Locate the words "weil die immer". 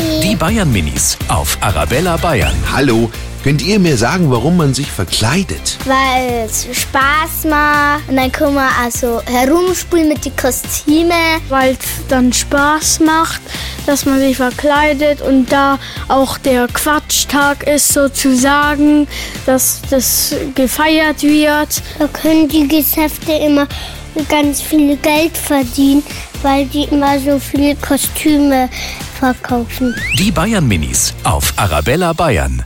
26.42-27.18